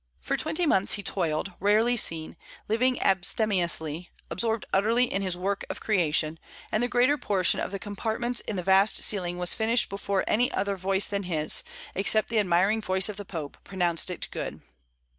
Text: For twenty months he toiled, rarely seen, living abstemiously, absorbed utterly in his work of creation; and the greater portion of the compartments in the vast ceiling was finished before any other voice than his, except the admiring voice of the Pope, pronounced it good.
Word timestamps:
For 0.19 0.35
twenty 0.35 0.65
months 0.65 0.93
he 0.93 1.03
toiled, 1.03 1.53
rarely 1.59 1.95
seen, 1.95 2.35
living 2.67 2.99
abstemiously, 3.03 4.09
absorbed 4.31 4.65
utterly 4.73 5.03
in 5.03 5.21
his 5.21 5.37
work 5.37 5.63
of 5.69 5.79
creation; 5.79 6.39
and 6.71 6.81
the 6.81 6.87
greater 6.87 7.19
portion 7.19 7.59
of 7.59 7.69
the 7.69 7.77
compartments 7.77 8.39
in 8.39 8.55
the 8.55 8.63
vast 8.63 8.95
ceiling 9.03 9.37
was 9.37 9.53
finished 9.53 9.89
before 9.89 10.23
any 10.25 10.51
other 10.53 10.75
voice 10.75 11.05
than 11.05 11.21
his, 11.29 11.61
except 11.93 12.29
the 12.29 12.39
admiring 12.39 12.81
voice 12.81 13.09
of 13.09 13.17
the 13.17 13.25
Pope, 13.25 13.59
pronounced 13.63 14.09
it 14.09 14.27
good. 14.31 14.63